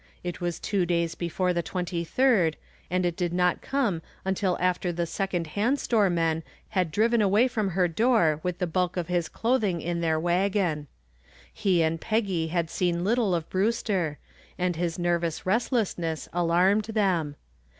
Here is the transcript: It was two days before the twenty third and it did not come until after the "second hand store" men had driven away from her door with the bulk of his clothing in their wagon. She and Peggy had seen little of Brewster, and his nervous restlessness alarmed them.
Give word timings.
It 0.23 0.41
was 0.41 0.59
two 0.59 0.83
days 0.83 1.13
before 1.13 1.53
the 1.53 1.61
twenty 1.61 2.03
third 2.03 2.57
and 2.89 3.05
it 3.05 3.15
did 3.15 3.31
not 3.31 3.61
come 3.61 4.01
until 4.25 4.57
after 4.59 4.91
the 4.91 5.05
"second 5.05 5.45
hand 5.53 5.79
store" 5.79 6.09
men 6.09 6.41
had 6.69 6.89
driven 6.89 7.21
away 7.21 7.47
from 7.47 7.69
her 7.77 7.87
door 7.87 8.39
with 8.41 8.57
the 8.57 8.65
bulk 8.65 8.97
of 8.97 9.09
his 9.09 9.29
clothing 9.29 9.79
in 9.79 10.01
their 10.01 10.19
wagon. 10.19 10.87
She 11.53 11.83
and 11.83 12.01
Peggy 12.01 12.47
had 12.47 12.71
seen 12.71 13.03
little 13.03 13.35
of 13.35 13.47
Brewster, 13.51 14.17
and 14.57 14.75
his 14.75 14.97
nervous 14.97 15.45
restlessness 15.45 16.27
alarmed 16.33 16.85
them. 16.85 17.35